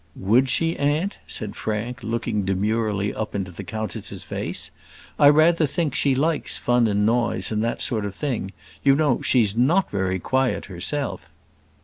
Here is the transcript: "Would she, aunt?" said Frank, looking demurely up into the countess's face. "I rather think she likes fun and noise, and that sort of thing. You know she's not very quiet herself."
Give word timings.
"Would 0.15 0.49
she, 0.49 0.75
aunt?" 0.77 1.19
said 1.27 1.55
Frank, 1.55 2.01
looking 2.01 2.43
demurely 2.43 3.13
up 3.13 3.35
into 3.35 3.51
the 3.51 3.63
countess's 3.63 4.23
face. 4.23 4.71
"I 5.19 5.29
rather 5.29 5.67
think 5.67 5.93
she 5.93 6.15
likes 6.15 6.57
fun 6.57 6.87
and 6.87 7.05
noise, 7.05 7.51
and 7.51 7.63
that 7.63 7.83
sort 7.83 8.05
of 8.05 8.15
thing. 8.15 8.51
You 8.83 8.95
know 8.95 9.21
she's 9.21 9.55
not 9.55 9.91
very 9.91 10.17
quiet 10.17 10.65
herself." 10.65 11.29